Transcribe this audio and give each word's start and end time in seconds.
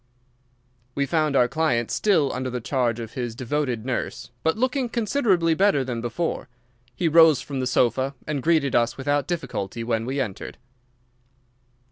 We 0.95 1.05
found 1.05 1.35
our 1.35 1.47
client 1.47 1.91
still 1.91 2.33
under 2.33 2.49
the 2.49 2.59
charge 2.59 2.99
of 2.99 3.13
his 3.13 3.35
devoted 3.35 3.85
nurse, 3.85 4.31
but 4.41 4.57
looking 4.57 4.89
considerably 4.89 5.53
better 5.53 5.83
than 5.83 6.01
before. 6.01 6.49
He 6.95 7.07
rose 7.07 7.39
from 7.39 7.59
the 7.59 7.67
sofa 7.67 8.15
and 8.25 8.41
greeted 8.41 8.73
us 8.73 8.97
without 8.97 9.27
difficulty 9.27 9.83
when 9.83 10.07
we 10.07 10.19
entered. 10.19 10.57